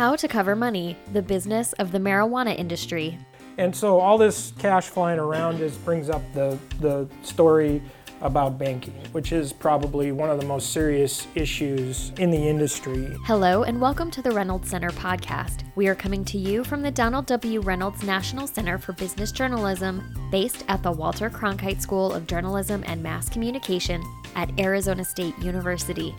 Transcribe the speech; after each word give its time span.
How 0.00 0.16
to 0.16 0.28
Cover 0.28 0.56
Money 0.56 0.96
The 1.12 1.20
Business 1.20 1.74
of 1.74 1.92
the 1.92 1.98
Marijuana 1.98 2.58
Industry. 2.58 3.18
And 3.58 3.76
so 3.76 4.00
all 4.00 4.16
this 4.16 4.54
cash 4.58 4.86
flying 4.86 5.18
around 5.18 5.60
is 5.60 5.76
brings 5.76 6.08
up 6.08 6.22
the, 6.32 6.58
the 6.80 7.06
story 7.22 7.82
about 8.22 8.56
banking, 8.56 8.94
which 9.12 9.30
is 9.30 9.52
probably 9.52 10.10
one 10.10 10.30
of 10.30 10.40
the 10.40 10.46
most 10.46 10.72
serious 10.72 11.26
issues 11.34 12.12
in 12.16 12.30
the 12.30 12.48
industry. 12.48 13.14
Hello, 13.26 13.64
and 13.64 13.78
welcome 13.78 14.10
to 14.12 14.22
the 14.22 14.30
Reynolds 14.30 14.70
Center 14.70 14.88
podcast. 14.88 15.64
We 15.74 15.86
are 15.86 15.94
coming 15.94 16.24
to 16.24 16.38
you 16.38 16.64
from 16.64 16.80
the 16.80 16.90
Donald 16.90 17.26
W. 17.26 17.60
Reynolds 17.60 18.02
National 18.02 18.46
Center 18.46 18.78
for 18.78 18.94
Business 18.94 19.30
Journalism, 19.30 20.30
based 20.30 20.64
at 20.68 20.82
the 20.82 20.90
Walter 20.90 21.28
Cronkite 21.28 21.82
School 21.82 22.14
of 22.14 22.26
Journalism 22.26 22.82
and 22.86 23.02
Mass 23.02 23.28
Communication 23.28 24.02
at 24.34 24.58
Arizona 24.58 25.04
State 25.04 25.38
University. 25.40 26.14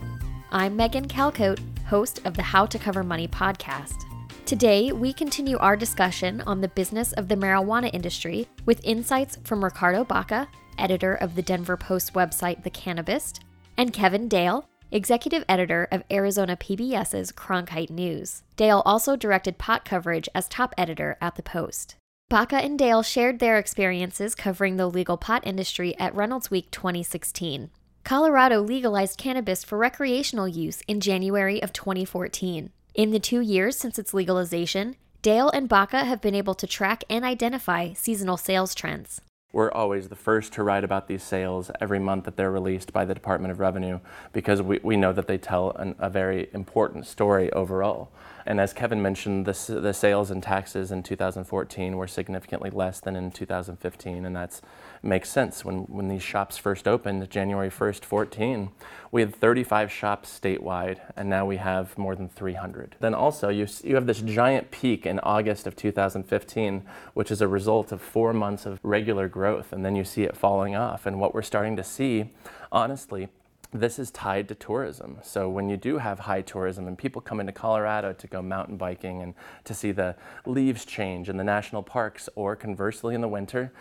I'm 0.52 0.76
Megan 0.76 1.08
Calcote, 1.08 1.58
host 1.92 2.22
of 2.24 2.32
the 2.32 2.42
How 2.42 2.64
to 2.64 2.78
Cover 2.78 3.04
Money 3.04 3.28
podcast. 3.28 4.04
Today, 4.46 4.92
we 4.92 5.12
continue 5.12 5.58
our 5.58 5.76
discussion 5.76 6.40
on 6.46 6.62
the 6.62 6.68
business 6.68 7.12
of 7.12 7.28
the 7.28 7.36
marijuana 7.36 7.90
industry 7.92 8.48
with 8.64 8.82
insights 8.82 9.36
from 9.44 9.62
Ricardo 9.62 10.02
Baca, 10.02 10.48
editor 10.78 11.16
of 11.16 11.34
the 11.34 11.42
Denver 11.42 11.76
Post 11.76 12.14
website 12.14 12.62
The 12.62 12.70
Cannabist, 12.70 13.40
and 13.76 13.92
Kevin 13.92 14.26
Dale, 14.26 14.66
executive 14.90 15.44
editor 15.50 15.86
of 15.92 16.02
Arizona 16.10 16.56
PBS's 16.56 17.30
Cronkite 17.30 17.90
News. 17.90 18.42
Dale 18.56 18.82
also 18.86 19.14
directed 19.14 19.58
pot 19.58 19.84
coverage 19.84 20.30
as 20.34 20.48
top 20.48 20.74
editor 20.78 21.18
at 21.20 21.34
The 21.34 21.42
Post. 21.42 21.96
Baca 22.30 22.56
and 22.56 22.78
Dale 22.78 23.02
shared 23.02 23.38
their 23.38 23.58
experiences 23.58 24.34
covering 24.34 24.78
the 24.78 24.86
legal 24.86 25.18
pot 25.18 25.46
industry 25.46 25.94
at 25.98 26.14
Reynolds 26.14 26.50
Week 26.50 26.70
2016. 26.70 27.68
Colorado 28.04 28.60
legalized 28.60 29.16
cannabis 29.16 29.62
for 29.62 29.78
recreational 29.78 30.48
use 30.48 30.82
in 30.88 31.00
January 31.00 31.62
of 31.62 31.72
2014. 31.72 32.70
In 32.94 33.10
the 33.10 33.20
two 33.20 33.40
years 33.40 33.76
since 33.76 33.98
its 33.98 34.12
legalization, 34.12 34.96
Dale 35.22 35.50
and 35.50 35.68
Baca 35.68 36.04
have 36.04 36.20
been 36.20 36.34
able 36.34 36.54
to 36.54 36.66
track 36.66 37.04
and 37.08 37.24
identify 37.24 37.92
seasonal 37.92 38.36
sales 38.36 38.74
trends. 38.74 39.20
We're 39.52 39.70
always 39.70 40.08
the 40.08 40.16
first 40.16 40.54
to 40.54 40.62
write 40.62 40.82
about 40.82 41.08
these 41.08 41.22
sales 41.22 41.70
every 41.78 41.98
month 41.98 42.24
that 42.24 42.36
they're 42.36 42.50
released 42.50 42.90
by 42.90 43.04
the 43.04 43.12
Department 43.12 43.52
of 43.52 43.60
Revenue 43.60 44.00
because 44.32 44.62
we, 44.62 44.80
we 44.82 44.96
know 44.96 45.12
that 45.12 45.26
they 45.26 45.36
tell 45.36 45.72
an, 45.72 45.94
a 45.98 46.08
very 46.08 46.48
important 46.54 47.06
story 47.06 47.52
overall. 47.52 48.10
And 48.46 48.60
as 48.60 48.72
Kevin 48.72 49.00
mentioned, 49.02 49.46
the, 49.46 49.80
the 49.80 49.92
sales 49.92 50.30
and 50.30 50.42
taxes 50.42 50.90
in 50.90 51.02
2014 51.02 51.96
were 51.96 52.06
significantly 52.06 52.70
less 52.70 53.00
than 53.00 53.14
in 53.14 53.30
2015, 53.30 54.24
and 54.24 54.36
that 54.36 54.60
makes 55.02 55.30
sense. 55.30 55.64
When, 55.64 55.82
when 55.82 56.08
these 56.08 56.22
shops 56.22 56.58
first 56.58 56.88
opened, 56.88 57.28
January 57.30 57.70
1st, 57.70 58.04
14, 58.04 58.70
we 59.10 59.20
had 59.20 59.34
35 59.34 59.92
shops 59.92 60.38
statewide, 60.40 60.98
and 61.16 61.28
now 61.28 61.46
we 61.46 61.58
have 61.58 61.96
more 61.96 62.16
than 62.16 62.28
300. 62.28 62.96
Then 63.00 63.14
also, 63.14 63.48
you, 63.48 63.66
you 63.84 63.94
have 63.94 64.06
this 64.06 64.20
giant 64.20 64.70
peak 64.70 65.06
in 65.06 65.18
August 65.20 65.66
of 65.66 65.76
2015, 65.76 66.82
which 67.14 67.30
is 67.30 67.40
a 67.40 67.48
result 67.48 67.92
of 67.92 68.00
four 68.00 68.32
months 68.32 68.66
of 68.66 68.80
regular 68.82 69.28
growth, 69.28 69.41
and 69.72 69.84
then 69.84 69.96
you 69.96 70.04
see 70.04 70.22
it 70.22 70.36
falling 70.36 70.74
off. 70.74 71.06
And 71.06 71.20
what 71.20 71.34
we're 71.34 71.42
starting 71.42 71.76
to 71.76 71.84
see, 71.84 72.30
honestly, 72.70 73.28
this 73.72 73.98
is 73.98 74.10
tied 74.10 74.48
to 74.48 74.54
tourism. 74.54 75.18
So 75.22 75.48
when 75.48 75.70
you 75.70 75.76
do 75.76 75.98
have 75.98 76.20
high 76.20 76.42
tourism 76.42 76.86
and 76.86 76.96
people 76.96 77.22
come 77.22 77.40
into 77.40 77.52
Colorado 77.52 78.12
to 78.12 78.26
go 78.26 78.42
mountain 78.42 78.76
biking 78.76 79.22
and 79.22 79.34
to 79.64 79.72
see 79.72 79.92
the 79.92 80.14
leaves 80.44 80.84
change 80.84 81.28
in 81.28 81.38
the 81.38 81.44
national 81.44 81.82
parks, 81.82 82.28
or 82.34 82.54
conversely 82.54 83.14
in 83.14 83.22
the 83.22 83.28
winter, 83.28 83.72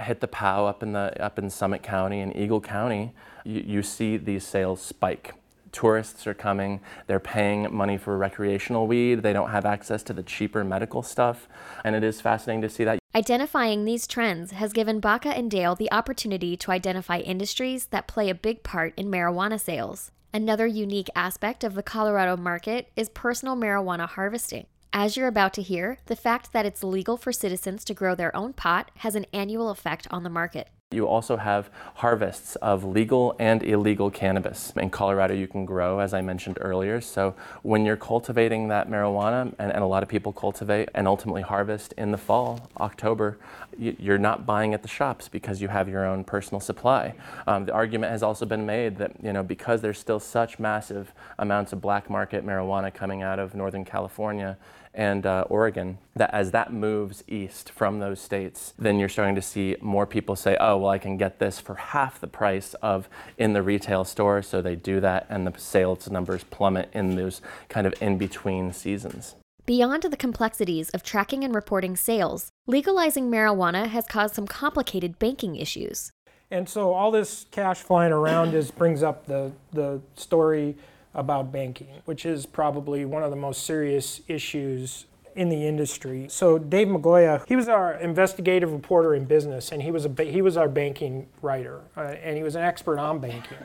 hit 0.00 0.20
the 0.20 0.28
POW 0.28 0.66
up 0.66 0.82
in 0.82 0.92
the 0.92 1.20
up 1.22 1.38
in 1.38 1.50
Summit 1.50 1.82
County 1.82 2.20
and 2.20 2.34
Eagle 2.36 2.60
County, 2.60 3.12
you, 3.44 3.62
you 3.66 3.82
see 3.82 4.16
these 4.16 4.44
sales 4.44 4.80
spike 4.80 5.34
tourists 5.72 6.26
are 6.26 6.34
coming, 6.34 6.80
they're 7.06 7.18
paying 7.18 7.74
money 7.74 7.96
for 7.96 8.16
recreational 8.16 8.86
weed, 8.86 9.22
they 9.22 9.32
don't 9.32 9.50
have 9.50 9.64
access 9.64 10.02
to 10.04 10.12
the 10.12 10.22
cheaper 10.22 10.62
medical 10.62 11.02
stuff, 11.02 11.48
and 11.82 11.96
it 11.96 12.04
is 12.04 12.20
fascinating 12.20 12.62
to 12.62 12.68
see 12.68 12.84
that. 12.84 13.01
Identifying 13.14 13.84
these 13.84 14.06
trends 14.06 14.52
has 14.52 14.72
given 14.72 14.98
Baca 14.98 15.28
and 15.28 15.50
Dale 15.50 15.74
the 15.74 15.92
opportunity 15.92 16.56
to 16.56 16.70
identify 16.70 17.18
industries 17.18 17.88
that 17.88 18.06
play 18.06 18.30
a 18.30 18.34
big 18.34 18.62
part 18.62 18.94
in 18.96 19.10
marijuana 19.10 19.60
sales. 19.60 20.10
Another 20.32 20.66
unique 20.66 21.10
aspect 21.14 21.62
of 21.62 21.74
the 21.74 21.82
Colorado 21.82 22.38
market 22.38 22.90
is 22.96 23.10
personal 23.10 23.54
marijuana 23.54 24.08
harvesting. 24.08 24.64
As 24.94 25.14
you're 25.14 25.28
about 25.28 25.52
to 25.54 25.62
hear, 25.62 25.98
the 26.06 26.16
fact 26.16 26.54
that 26.54 26.64
it's 26.64 26.82
legal 26.82 27.18
for 27.18 27.32
citizens 27.32 27.84
to 27.84 27.92
grow 27.92 28.14
their 28.14 28.34
own 28.34 28.54
pot 28.54 28.90
has 28.98 29.14
an 29.14 29.26
annual 29.30 29.68
effect 29.68 30.06
on 30.10 30.22
the 30.22 30.30
market. 30.30 30.70
You 30.92 31.06
also 31.06 31.36
have 31.36 31.70
harvests 31.94 32.56
of 32.56 32.84
legal 32.84 33.34
and 33.38 33.62
illegal 33.62 34.10
cannabis. 34.10 34.72
In 34.76 34.90
Colorado, 34.90 35.34
you 35.34 35.48
can 35.48 35.64
grow, 35.64 35.98
as 35.98 36.14
I 36.14 36.20
mentioned 36.20 36.58
earlier. 36.60 37.00
So 37.00 37.34
when 37.62 37.84
you're 37.84 37.96
cultivating 37.96 38.68
that 38.68 38.88
marijuana, 38.88 39.54
and, 39.58 39.72
and 39.72 39.82
a 39.82 39.86
lot 39.86 40.02
of 40.02 40.08
people 40.08 40.32
cultivate 40.32 40.88
and 40.94 41.06
ultimately 41.06 41.42
harvest 41.42 41.94
in 41.96 42.10
the 42.10 42.18
fall, 42.18 42.70
October, 42.78 43.38
you're 43.78 44.18
not 44.18 44.46
buying 44.46 44.74
at 44.74 44.82
the 44.82 44.88
shops 44.88 45.28
because 45.28 45.62
you 45.62 45.68
have 45.68 45.88
your 45.88 46.04
own 46.04 46.24
personal 46.24 46.60
supply. 46.60 47.14
Um, 47.46 47.64
the 47.64 47.72
argument 47.72 48.12
has 48.12 48.22
also 48.22 48.44
been 48.44 48.66
made 48.66 48.96
that 48.98 49.12
you 49.22 49.32
know 49.32 49.42
because 49.42 49.80
there's 49.80 49.98
still 49.98 50.20
such 50.20 50.58
massive 50.58 51.12
amounts 51.38 51.72
of 51.72 51.80
black 51.80 52.10
market 52.10 52.44
marijuana 52.44 52.92
coming 52.92 53.22
out 53.22 53.38
of 53.38 53.54
Northern 53.54 53.84
California 53.84 54.56
and 54.94 55.24
uh, 55.24 55.44
Oregon, 55.48 55.98
that 56.14 56.32
as 56.34 56.50
that 56.50 56.72
moves 56.72 57.24
east 57.26 57.70
from 57.70 57.98
those 57.98 58.20
states, 58.20 58.74
then 58.78 58.98
you're 58.98 59.08
starting 59.08 59.34
to 59.34 59.42
see 59.42 59.76
more 59.80 60.06
people 60.06 60.36
say, 60.36 60.56
oh, 60.60 60.76
well, 60.76 60.90
I 60.90 60.98
can 60.98 61.16
get 61.16 61.38
this 61.38 61.58
for 61.58 61.74
half 61.74 62.20
the 62.20 62.26
price 62.26 62.74
of 62.74 63.08
in 63.38 63.54
the 63.54 63.62
retail 63.62 64.04
store. 64.04 64.42
So 64.42 64.60
they 64.60 64.76
do 64.76 65.00
that, 65.00 65.26
and 65.30 65.46
the 65.46 65.58
sales 65.58 66.10
numbers 66.10 66.44
plummet 66.44 66.90
in 66.92 67.16
those 67.16 67.40
kind 67.68 67.86
of 67.86 67.94
in 68.02 68.18
between 68.18 68.72
seasons. 68.72 69.34
Beyond 69.64 70.02
the 70.02 70.16
complexities 70.16 70.90
of 70.90 71.02
tracking 71.02 71.44
and 71.44 71.54
reporting 71.54 71.96
sales, 71.96 72.50
legalizing 72.66 73.30
marijuana 73.30 73.86
has 73.86 74.06
caused 74.06 74.34
some 74.34 74.46
complicated 74.46 75.18
banking 75.18 75.56
issues. 75.56 76.10
And 76.50 76.68
so 76.68 76.92
all 76.92 77.10
this 77.10 77.46
cash 77.50 77.78
flying 77.78 78.12
around 78.12 78.54
is 78.54 78.70
brings 78.70 79.02
up 79.02 79.24
the, 79.26 79.52
the 79.72 80.00
story 80.16 80.76
about 81.14 81.52
banking, 81.52 82.00
which 82.04 82.24
is 82.24 82.46
probably 82.46 83.04
one 83.04 83.22
of 83.22 83.30
the 83.30 83.36
most 83.36 83.64
serious 83.64 84.20
issues 84.28 85.06
in 85.34 85.48
the 85.48 85.66
industry. 85.66 86.26
So 86.28 86.58
Dave 86.58 86.88
Migoya, 86.88 87.46
he 87.46 87.56
was 87.56 87.68
our 87.68 87.94
investigative 87.94 88.72
reporter 88.72 89.14
in 89.14 89.24
business, 89.24 89.72
and 89.72 89.82
he 89.82 89.90
was 89.90 90.06
a 90.06 90.24
he 90.24 90.42
was 90.42 90.56
our 90.56 90.68
banking 90.68 91.26
writer, 91.40 91.80
uh, 91.96 92.00
and 92.00 92.36
he 92.36 92.42
was 92.42 92.54
an 92.54 92.62
expert 92.62 92.98
on 92.98 93.18
banking, 93.18 93.58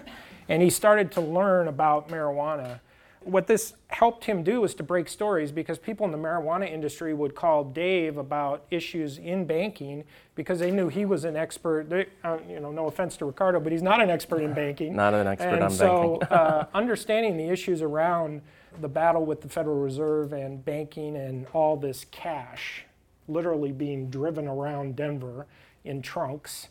and 0.47 0.61
he 0.61 0.69
started 0.69 1.11
to 1.13 1.21
learn 1.21 1.67
about 1.67 2.09
marijuana 2.09 2.79
what 3.27 3.47
this 3.47 3.73
helped 3.89 4.23
him 4.23 4.41
do 4.41 4.61
was 4.61 4.73
to 4.75 4.83
break 4.83 5.09
stories 5.09 5.51
because 5.51 5.77
people 5.77 6.05
in 6.05 6.13
the 6.13 6.17
marijuana 6.17 6.71
industry 6.71 7.13
would 7.13 7.35
call 7.35 7.65
Dave 7.65 8.17
about 8.17 8.63
issues 8.71 9.17
in 9.17 9.45
banking 9.45 10.05
because 10.35 10.59
they 10.59 10.71
knew 10.71 10.87
he 10.87 11.03
was 11.03 11.25
an 11.25 11.35
expert. 11.35 11.89
They, 11.89 12.05
uh, 12.23 12.37
you 12.49 12.61
know, 12.61 12.71
no 12.71 12.87
offense 12.87 13.17
to 13.17 13.25
Ricardo, 13.25 13.59
but 13.59 13.73
he's 13.73 13.81
not 13.81 14.01
an 14.01 14.09
expert 14.09 14.41
in 14.41 14.53
banking. 14.53 14.95
Not 14.95 15.13
an 15.13 15.27
expert 15.27 15.55
and 15.55 15.63
on 15.63 15.71
so, 15.71 16.17
banking. 16.21 16.37
uh, 16.37 16.67
understanding 16.73 17.35
the 17.35 17.49
issues 17.49 17.81
around 17.81 18.41
the 18.79 18.87
battle 18.87 19.25
with 19.25 19.41
the 19.41 19.49
Federal 19.49 19.79
Reserve 19.79 20.31
and 20.31 20.63
banking 20.63 21.17
and 21.17 21.47
all 21.53 21.75
this 21.75 22.05
cash 22.11 22.85
literally 23.27 23.73
being 23.73 24.09
driven 24.09 24.47
around 24.47 24.95
Denver 24.95 25.47
in 25.83 26.01
trunks, 26.01 26.69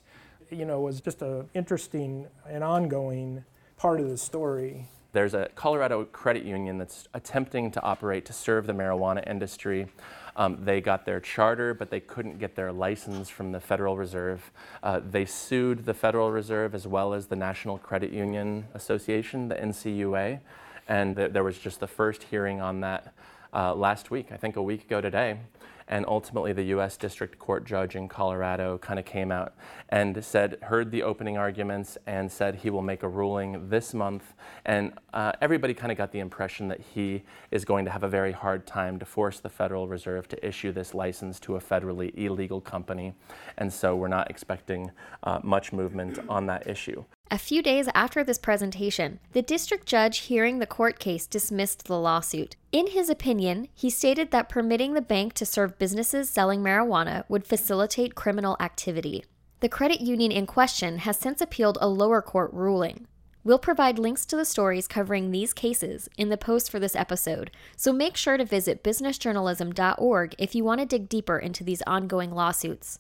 you 0.51 0.65
know, 0.65 0.81
was 0.81 1.03
just 1.03 1.21
an 1.21 1.51
interesting 1.53 2.29
and 2.49 2.65
ongoing 2.65 3.45
part 3.77 4.01
of 4.01 4.09
the 4.09 4.17
story 4.17 4.87
there's 5.17 5.33
a 5.33 5.49
Colorado 5.55 6.05
credit 6.05 6.45
union 6.45 6.77
that's 6.77 7.09
attempting 7.15 7.71
to 7.71 7.83
operate 7.83 8.27
to 8.27 8.35
serve 8.35 8.67
the 8.67 8.75
marijuana 8.75 9.27
industry. 9.27 9.89
Um, 10.37 10.59
they 10.63 10.83
got 10.83 11.07
their 11.07 11.21
charter, 11.21 11.73
but 11.73 11.89
they 11.89 12.01
couldn't 12.01 12.39
get 12.39 12.55
their 12.55 12.71
license 12.71 13.31
from 13.31 13.51
the 13.51 13.59
Federal 13.59 13.97
Reserve. 13.97 14.53
Uh, 14.83 15.01
they 15.01 15.25
sued 15.25 15.87
the 15.87 15.95
Federal 15.95 16.31
Reserve 16.31 16.75
as 16.75 16.87
well 16.87 17.15
as 17.15 17.29
the 17.29 17.37
National 17.37 17.79
Credit 17.79 18.13
Union 18.13 18.67
Association, 18.75 19.49
the 19.49 19.55
NCUA, 19.55 20.39
and 20.87 21.17
th- 21.17 21.33
there 21.33 21.45
was 21.45 21.57
just 21.57 21.81
the 21.81 21.87
first 21.87 22.25
hearing 22.25 22.61
on 22.61 22.81
that 22.83 23.15
uh, 23.55 23.75
last 23.75 24.11
week, 24.11 24.27
I 24.31 24.37
think 24.37 24.57
a 24.57 24.63
week 24.63 24.83
ago 24.83 25.01
today. 25.01 25.39
And 25.89 26.05
ultimately, 26.07 26.53
the 26.53 26.65
U.S. 26.65 26.97
District 26.97 27.39
Court 27.39 27.65
judge 27.65 27.95
in 27.95 28.09
Colorado 28.09 28.79
kind 28.79 28.99
of 28.99 29.05
came 29.05 29.31
out 29.31 29.55
and 29.89 30.25
said, 30.25 30.59
heard 30.63 30.91
the 30.91 31.03
opening 31.03 31.37
arguments 31.39 31.97
and 32.07 32.31
said 32.31 32.57
he 32.57 32.71
will 32.71 32.83
make 32.83 33.03
a 33.03 33.09
ruling 33.09 33.69
this 33.69 33.95
month. 33.95 34.35
And 34.65 34.93
uh, 35.15 35.33
everybody 35.41 35.75
kind 35.75 35.93
of 35.93 35.99
got 35.99 36.11
the 36.11 36.19
impression 36.19 36.69
that 36.69 36.81
he 36.81 37.23
is 37.51 37.65
going 37.65 37.85
to 37.85 37.91
have 37.91 38.03
a 38.03 38.09
very 38.09 38.33
hard 38.33 38.67
time 38.67 38.99
to 38.99 39.05
force 39.05 39.39
the 39.39 39.49
Federal 39.49 39.87
Reserve 39.87 40.27
to 40.29 40.47
issue 40.47 40.73
this 40.73 40.93
license 40.93 41.39
to 41.41 41.57
a 41.57 41.61
federally 41.61 42.13
illegal 42.17 42.61
company. 42.61 43.15
And 43.59 43.73
so 43.73 43.95
we're 43.95 44.09
not 44.09 44.31
expecting 44.31 44.91
uh, 45.23 45.41
much 45.43 45.73
movement 45.73 46.19
on 46.29 46.47
that 46.47 46.67
issue. 46.67 47.05
A 47.29 47.39
few 47.39 47.61
days 47.61 47.89
after 47.93 48.23
this 48.23 48.39
presentation, 48.39 49.19
the 49.33 49.43
district 49.43 49.85
judge 49.85 50.19
hearing 50.19 50.61
the 50.61 50.67
court 50.67 51.01
case 51.01 51.27
dismissed 51.27 51.87
the 51.87 51.99
lawsuit. 51.99 52.55
In 52.71 52.87
his 52.87 53.11
opinion, 53.11 53.67
he 53.75 53.91
stated 53.91 54.31
that 54.31 54.49
permitting 54.49 54.95
the 54.95 55.01
bank 55.01 55.33
to 55.35 55.45
serve 55.45 55.77
businesses 55.77 56.31
selling 56.31 56.63
marijuana 56.63 57.25
would 57.29 57.45
facilitate 57.45 58.15
criminal 58.15 58.57
activity. 58.61 59.25
The 59.59 59.69
credit 59.69 60.01
union 60.01 60.31
in 60.31 60.47
question 60.47 60.99
has 60.99 61.17
since 61.17 61.41
appealed 61.41 61.79
a 61.81 61.89
lower 61.89 62.23
court 62.23 62.53
ruling. 62.53 63.09
We'll 63.43 63.59
provide 63.59 63.99
links 63.99 64.25
to 64.27 64.37
the 64.37 64.45
stories 64.45 64.87
covering 64.87 65.31
these 65.31 65.53
cases 65.53 66.09
in 66.17 66.29
the 66.29 66.37
post 66.37 66.71
for 66.71 66.79
this 66.79 66.95
episode, 66.95 67.51
so 67.77 67.93
make 67.93 68.17
sure 68.17 68.37
to 68.37 68.45
visit 68.45 68.85
businessjournalism.org 68.85 70.35
if 70.39 70.55
you 70.55 70.63
want 70.63 70.81
to 70.81 70.87
dig 70.87 71.09
deeper 71.09 71.39
into 71.39 71.65
these 71.65 71.83
ongoing 71.89 72.31
lawsuits. 72.31 72.99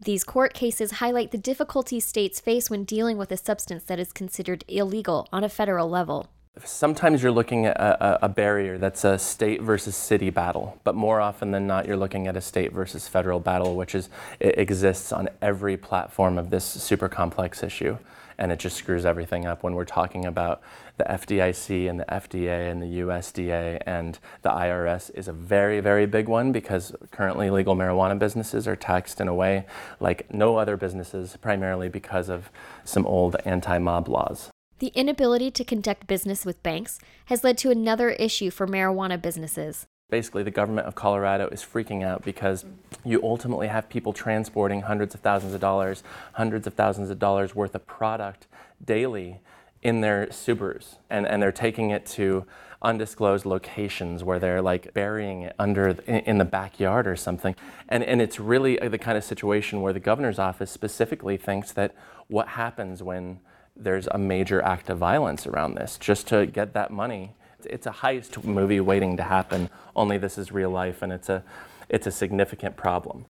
These 0.00 0.22
court 0.22 0.54
cases 0.54 0.92
highlight 0.92 1.32
the 1.32 1.38
difficulties 1.38 2.04
states 2.04 2.38
face 2.38 2.70
when 2.70 2.84
dealing 2.84 3.18
with 3.18 3.32
a 3.32 3.36
substance 3.36 3.82
that 3.84 3.98
is 3.98 4.12
considered 4.12 4.64
illegal 4.68 5.28
on 5.32 5.42
a 5.42 5.48
federal 5.48 5.90
level. 5.90 6.28
Sometimes 6.64 7.20
you're 7.22 7.32
looking 7.32 7.66
at 7.66 7.76
a, 7.76 8.26
a, 8.26 8.28
barrier 8.28 8.78
that's 8.78 9.04
a 9.04 9.18
state 9.18 9.60
versus 9.60 9.96
city 9.96 10.30
battle, 10.30 10.78
but 10.84 10.94
more 10.94 11.20
often 11.20 11.50
than 11.50 11.66
not, 11.66 11.86
you're 11.86 11.96
looking 11.96 12.26
at 12.26 12.36
a 12.36 12.40
state 12.40 12.72
versus 12.72 13.06
federal 13.06 13.40
battle, 13.40 13.74
which 13.76 13.94
is 13.94 14.08
exists 14.40 15.12
on 15.12 15.28
every 15.42 15.76
platform 15.76 16.38
of 16.38 16.50
this 16.50 16.64
super 16.64 17.08
complex 17.08 17.62
issue, 17.62 17.98
and 18.38 18.52
it 18.52 18.58
just 18.58 18.76
screws 18.76 19.04
everything 19.04 19.46
up 19.46 19.62
when 19.62 19.74
we're 19.74 19.84
talking 19.84 20.24
about 20.24 20.62
the 20.96 21.04
FDIC 21.04 21.88
and 21.88 22.00
the 22.00 22.04
FDA 22.04 22.70
and 22.70 22.82
the 22.82 23.00
USDA 23.00 23.82
and 23.86 24.18
the 24.42 24.50
IRS 24.50 25.10
is 25.14 25.28
a 25.28 25.32
very 25.32 25.80
very 25.80 26.06
big 26.06 26.28
one 26.28 26.52
because 26.52 26.94
currently 27.10 27.50
legal 27.50 27.76
marijuana 27.76 28.18
businesses 28.18 28.66
are 28.66 28.76
taxed 28.76 29.20
in 29.20 29.28
a 29.28 29.34
way 29.34 29.66
like 30.00 30.32
no 30.32 30.56
other 30.56 30.76
businesses, 30.76 31.36
primarily 31.40 31.88
because 31.88 32.28
of 32.28 32.50
some 32.84 33.06
old 33.06 33.36
anti-mob 33.44 34.08
laws. 34.08 34.50
The 34.78 34.88
inability 34.88 35.50
to 35.52 35.64
conduct 35.64 36.06
business 36.06 36.46
with 36.46 36.62
banks 36.62 37.00
has 37.26 37.42
led 37.42 37.58
to 37.58 37.70
another 37.70 38.10
issue 38.10 38.50
for 38.50 38.66
marijuana 38.66 39.20
businesses. 39.20 39.86
Basically, 40.10 40.42
the 40.42 40.50
government 40.50 40.86
of 40.86 40.94
Colorado 40.94 41.48
is 41.48 41.62
freaking 41.62 42.02
out 42.02 42.24
because 42.24 42.64
you 43.04 43.22
ultimately 43.22 43.68
have 43.68 43.90
people 43.90 44.14
transporting 44.14 44.80
hundreds 44.80 45.14
of 45.14 45.20
thousands 45.20 45.52
of 45.52 45.60
dollars, 45.60 46.02
hundreds 46.32 46.66
of 46.66 46.72
thousands 46.72 47.10
of 47.10 47.18
dollars 47.18 47.54
worth 47.54 47.74
of 47.74 47.86
product 47.86 48.46
daily 48.82 49.40
in 49.82 50.00
their 50.00 50.26
Subarus. 50.28 50.96
And, 51.10 51.26
and 51.26 51.42
they're 51.42 51.52
taking 51.52 51.90
it 51.90 52.06
to 52.06 52.46
undisclosed 52.80 53.44
locations 53.44 54.24
where 54.24 54.38
they're 54.38 54.62
like 54.62 54.94
burying 54.94 55.42
it 55.42 55.54
under 55.58 55.88
in 56.06 56.38
the 56.38 56.44
backyard 56.44 57.06
or 57.06 57.16
something. 57.16 57.54
And, 57.88 58.02
and 58.02 58.22
it's 58.22 58.40
really 58.40 58.80
uh, 58.80 58.88
the 58.88 58.98
kind 58.98 59.18
of 59.18 59.24
situation 59.24 59.82
where 59.82 59.92
the 59.92 60.00
governor's 60.00 60.38
office 60.38 60.70
specifically 60.70 61.36
thinks 61.36 61.72
that 61.72 61.94
what 62.28 62.48
happens 62.48 63.02
when 63.02 63.40
there's 63.76 64.06
a 64.06 64.18
major 64.18 64.62
act 64.62 64.88
of 64.88 64.96
violence 64.96 65.46
around 65.46 65.74
this 65.74 65.98
just 65.98 66.26
to 66.28 66.46
get 66.46 66.72
that 66.72 66.90
money. 66.90 67.34
It's 67.64 67.86
a 67.86 67.90
heist 67.90 68.44
movie 68.44 68.80
waiting 68.80 69.16
to 69.16 69.22
happen, 69.22 69.68
only 69.96 70.18
this 70.18 70.38
is 70.38 70.52
real 70.52 70.70
life 70.70 71.02
and 71.02 71.12
it's 71.12 71.28
a, 71.28 71.42
it's 71.88 72.06
a 72.06 72.10
significant 72.10 72.76
problem. 72.76 73.26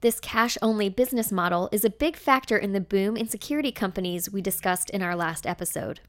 This 0.00 0.20
cash 0.20 0.56
only 0.62 0.88
business 0.88 1.32
model 1.32 1.68
is 1.72 1.84
a 1.84 1.90
big 1.90 2.16
factor 2.16 2.56
in 2.56 2.72
the 2.72 2.80
boom 2.80 3.16
in 3.16 3.28
security 3.28 3.72
companies 3.72 4.30
we 4.30 4.40
discussed 4.40 4.90
in 4.90 5.02
our 5.02 5.16
last 5.16 5.46
episode. 5.46 6.00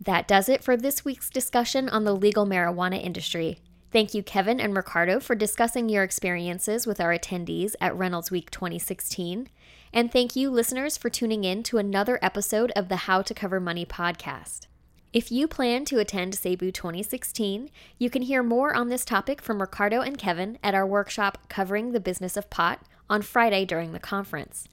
That 0.00 0.26
does 0.26 0.48
it 0.48 0.64
for 0.64 0.76
this 0.76 1.04
week's 1.04 1.30
discussion 1.30 1.88
on 1.88 2.04
the 2.04 2.16
legal 2.16 2.46
marijuana 2.46 3.02
industry. 3.02 3.58
Thank 3.92 4.12
you, 4.12 4.22
Kevin 4.22 4.60
and 4.60 4.74
Ricardo, 4.74 5.20
for 5.20 5.34
discussing 5.34 5.88
your 5.88 6.02
experiences 6.02 6.86
with 6.86 7.00
our 7.00 7.16
attendees 7.16 7.74
at 7.80 7.96
Reynolds 7.96 8.30
Week 8.30 8.50
2016. 8.50 9.48
And 9.92 10.10
thank 10.10 10.34
you, 10.34 10.50
listeners, 10.50 10.96
for 10.96 11.08
tuning 11.08 11.44
in 11.44 11.62
to 11.64 11.78
another 11.78 12.18
episode 12.20 12.72
of 12.74 12.88
the 12.88 12.96
How 12.96 13.22
to 13.22 13.34
Cover 13.34 13.60
Money 13.60 13.86
podcast. 13.86 14.66
If 15.14 15.30
you 15.30 15.46
plan 15.46 15.84
to 15.84 16.00
attend 16.00 16.32
SABEW 16.32 16.74
2016, 16.74 17.70
you 17.98 18.10
can 18.10 18.22
hear 18.22 18.42
more 18.42 18.74
on 18.74 18.88
this 18.88 19.04
topic 19.04 19.40
from 19.40 19.60
Ricardo 19.60 20.00
and 20.00 20.18
Kevin 20.18 20.58
at 20.60 20.74
our 20.74 20.84
workshop 20.84 21.38
covering 21.48 21.92
the 21.92 22.00
business 22.00 22.36
of 22.36 22.50
pot 22.50 22.80
on 23.08 23.22
Friday 23.22 23.64
during 23.64 23.92
the 23.92 24.00
conference. 24.00 24.66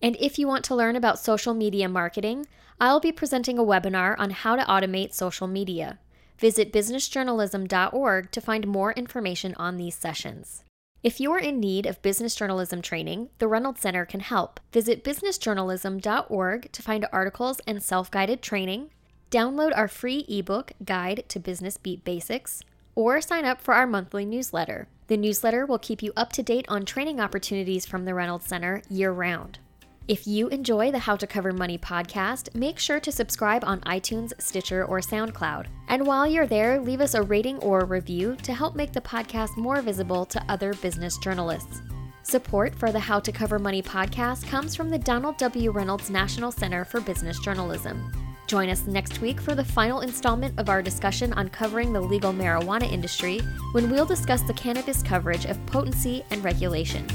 And 0.00 0.16
if 0.18 0.38
you 0.38 0.48
want 0.48 0.64
to 0.64 0.74
learn 0.74 0.96
about 0.96 1.18
social 1.18 1.52
media 1.52 1.86
marketing, 1.86 2.46
I'll 2.80 2.98
be 2.98 3.12
presenting 3.12 3.58
a 3.58 3.62
webinar 3.62 4.14
on 4.18 4.30
how 4.30 4.56
to 4.56 4.64
automate 4.64 5.12
social 5.12 5.46
media. 5.46 5.98
Visit 6.38 6.72
businessjournalism.org 6.72 8.30
to 8.30 8.40
find 8.40 8.66
more 8.66 8.92
information 8.94 9.54
on 9.58 9.76
these 9.76 9.94
sessions. 9.94 10.64
If 11.02 11.20
you're 11.20 11.38
in 11.38 11.60
need 11.60 11.84
of 11.84 12.00
business 12.00 12.34
journalism 12.34 12.80
training, 12.80 13.28
the 13.38 13.48
Reynolds 13.48 13.82
Center 13.82 14.06
can 14.06 14.20
help. 14.20 14.60
Visit 14.72 15.04
businessjournalism.org 15.04 16.72
to 16.72 16.82
find 16.82 17.06
articles 17.12 17.60
and 17.66 17.82
self 17.82 18.10
guided 18.10 18.40
training, 18.40 18.88
download 19.34 19.76
our 19.76 19.88
free 19.88 20.24
ebook, 20.28 20.70
Guide 20.84 21.24
to 21.26 21.40
Business 21.40 21.76
Beat 21.76 22.04
Basics, 22.04 22.62
or 22.94 23.20
sign 23.20 23.44
up 23.44 23.60
for 23.60 23.74
our 23.74 23.86
monthly 23.86 24.24
newsletter. 24.24 24.86
The 25.08 25.16
newsletter 25.16 25.66
will 25.66 25.80
keep 25.80 26.04
you 26.04 26.12
up 26.16 26.32
to 26.34 26.42
date 26.44 26.66
on 26.68 26.84
training 26.84 27.18
opportunities 27.18 27.84
from 27.84 28.04
the 28.04 28.14
Reynolds 28.14 28.46
Center 28.46 28.82
year 28.88 29.10
round. 29.10 29.58
If 30.06 30.28
you 30.28 30.46
enjoy 30.48 30.92
the 30.92 31.00
How 31.00 31.16
to 31.16 31.26
Cover 31.26 31.50
Money 31.50 31.78
podcast, 31.78 32.54
make 32.54 32.78
sure 32.78 33.00
to 33.00 33.10
subscribe 33.10 33.64
on 33.64 33.80
iTunes, 33.80 34.32
Stitcher, 34.38 34.84
or 34.84 35.00
SoundCloud. 35.00 35.66
And 35.88 36.06
while 36.06 36.28
you're 36.28 36.46
there, 36.46 36.80
leave 36.80 37.00
us 37.00 37.14
a 37.14 37.22
rating 37.22 37.58
or 37.58 37.86
review 37.86 38.36
to 38.44 38.54
help 38.54 38.76
make 38.76 38.92
the 38.92 39.00
podcast 39.00 39.56
more 39.56 39.80
visible 39.80 40.24
to 40.26 40.44
other 40.48 40.74
business 40.74 41.18
journalists. 41.18 41.80
Support 42.22 42.76
for 42.76 42.92
the 42.92 43.00
How 43.00 43.18
to 43.18 43.32
Cover 43.32 43.58
Money 43.58 43.82
podcast 43.82 44.46
comes 44.46 44.76
from 44.76 44.90
the 44.90 44.98
Donald 44.98 45.38
W. 45.38 45.72
Reynolds 45.72 46.08
National 46.08 46.52
Center 46.52 46.84
for 46.84 47.00
Business 47.00 47.40
Journalism. 47.40 48.23
Join 48.46 48.68
us 48.68 48.86
next 48.86 49.20
week 49.20 49.40
for 49.40 49.54
the 49.54 49.64
final 49.64 50.00
installment 50.00 50.58
of 50.58 50.68
our 50.68 50.82
discussion 50.82 51.32
on 51.32 51.48
covering 51.48 51.92
the 51.92 52.00
legal 52.00 52.32
marijuana 52.32 52.90
industry 52.90 53.40
when 53.72 53.90
we'll 53.90 54.06
discuss 54.06 54.42
the 54.42 54.52
cannabis 54.52 55.02
coverage 55.02 55.46
of 55.46 55.64
potency 55.66 56.24
and 56.30 56.44
regulation. 56.44 57.06